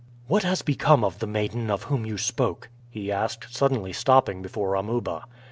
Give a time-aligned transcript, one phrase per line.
[0.25, 4.73] "What has become of the maiden of whom you spoke?" he asked, suddenly stopping before
[4.73, 5.25] Amuba.